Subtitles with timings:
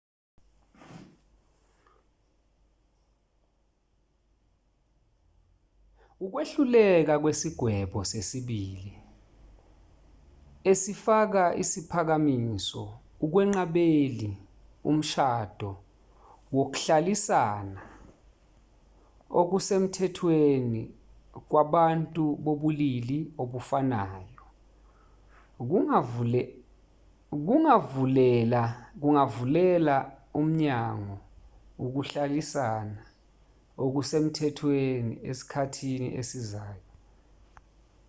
[6.25, 8.91] ukwehluleka kwesigwebo sesibili
[10.71, 12.83] esifaka isiphakamiso
[13.25, 14.29] ukwenqabeli
[14.89, 15.69] umshado
[16.55, 17.81] wokuhlalisana
[19.39, 20.81] okusemthethweni
[21.49, 24.43] kwabantu bobulili obufanayo
[27.45, 29.97] kungavulela
[30.39, 31.17] umnyango
[31.85, 33.01] ukuhlalisana
[33.85, 36.85] okusemthethweni esikhathini esizayo